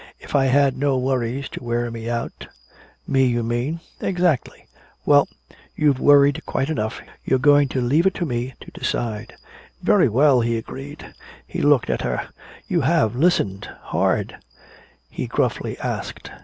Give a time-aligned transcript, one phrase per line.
[0.19, 2.47] "If I had no worries to wear me out"
[3.07, 4.65] "Me, you mean." "Exactly."
[5.05, 5.27] "Well,
[5.75, 7.03] you've worried quite enough.
[7.23, 9.35] You're going to leave it to me to decide."
[9.83, 11.05] "Very well," he agreed.
[11.45, 12.29] He looked at her.
[12.67, 14.37] "You have listened hard?"
[15.07, 16.31] he gruffly asked.